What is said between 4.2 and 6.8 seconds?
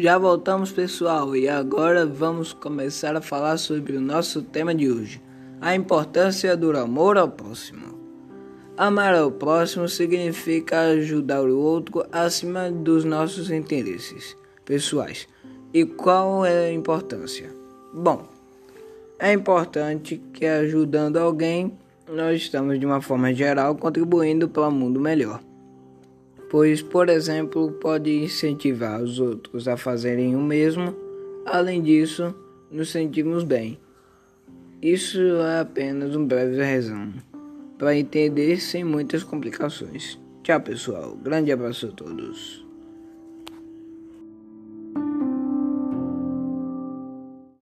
tema de hoje: a importância do